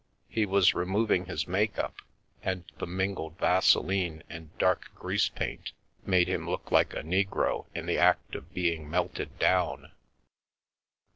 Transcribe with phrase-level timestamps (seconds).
[0.29, 1.93] He was removing his make up,
[2.41, 5.73] and the mingled vaseline and dark grease paint
[6.07, 9.91] made him look like a negro in the act of being melted down.